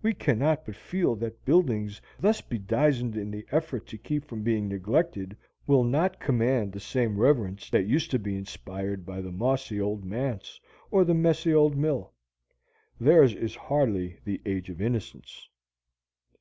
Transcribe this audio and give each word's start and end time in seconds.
We 0.00 0.14
cannot 0.14 0.64
but 0.64 0.76
feel 0.76 1.16
that 1.16 1.44
buildings 1.44 2.00
thus 2.20 2.40
bedizened 2.40 3.16
in 3.16 3.32
the 3.32 3.44
effort 3.50 3.84
to 3.88 3.98
keep 3.98 4.24
from 4.24 4.44
being 4.44 4.68
neglected, 4.68 5.36
will 5.66 5.82
not 5.82 6.20
command 6.20 6.70
the 6.70 6.78
same 6.78 7.18
reverence 7.18 7.68
that 7.70 7.84
used 7.88 8.12
to 8.12 8.20
be 8.20 8.36
inspired 8.36 9.04
by 9.04 9.20
the 9.20 9.32
mossy 9.32 9.80
old 9.80 10.04
manse 10.04 10.60
or 10.92 11.02
the 11.04 11.14
messy 11.14 11.52
old 11.52 11.74
mill. 11.76 12.12
Theirs 13.00 13.34
is 13.34 13.56
hardly 13.56 14.20
the 14.24 14.40
Age 14.46 14.70
of 14.70 14.80
Innocence. 14.80 15.48